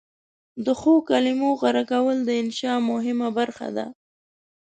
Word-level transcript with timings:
د 0.65 0.67
ښو 0.79 0.93
کلمو 1.09 1.49
غوره 1.59 1.83
کول 1.91 2.17
د 2.23 2.29
انشأ 2.41 2.73
مهمه 2.91 3.29
برخه 3.39 3.67
ده. 3.77 3.85